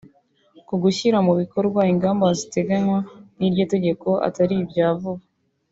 [0.67, 2.97] ko gushyira mu bikorwa ingamba ziteganywa
[3.37, 5.23] n’iryo tegeko atari ibya vuba